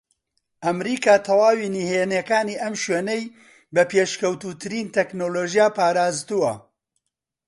ئەمریکا 0.63 1.15
تەواوی 1.27 1.71
نھێنییەکانی 1.75 2.59
ئەم 2.61 2.73
شوێنەی 2.83 3.23
بە 3.73 3.83
پێشکەوتووترین 3.91 4.87
تەکنەلۆژیا 4.95 5.67
پارازتووە 5.77 6.53